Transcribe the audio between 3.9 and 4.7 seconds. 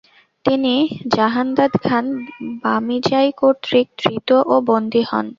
ধৃত ও